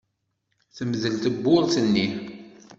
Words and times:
Temdel 0.75 1.15
tewwurt-nni. 1.23 2.07